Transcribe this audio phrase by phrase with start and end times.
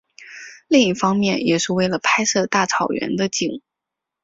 [0.67, 3.61] 另一方面也是为了拍摄大草原的景。